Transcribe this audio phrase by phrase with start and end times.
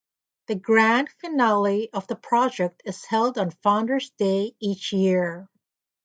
[0.47, 5.47] The grand finale of the project is held on Founder’s Day each year.